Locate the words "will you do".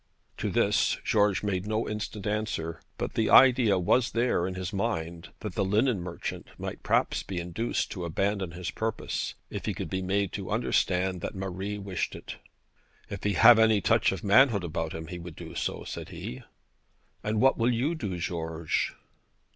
17.59-18.17